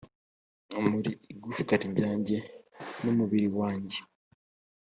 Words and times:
muri 0.89 1.11
igufwa 1.33 1.73
ryanjye 1.87 2.37
n 3.01 3.05
umubiri 3.11 3.47
wanjye 3.59 3.99